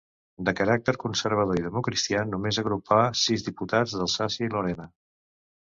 De 0.47 0.53
caràcter 0.59 0.95
conservador 1.03 1.59
i 1.59 1.65
democristià, 1.67 2.25
només 2.31 2.61
agrupà 2.63 2.99
sis 3.25 3.47
diputats 3.51 3.97
d'Alsàcia 4.01 4.49
i 4.49 4.53
Lorena. 4.57 4.93